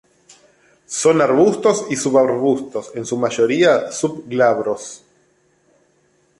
[0.87, 5.03] Son arbustos y subarbustos, en su mayoría sub glabros.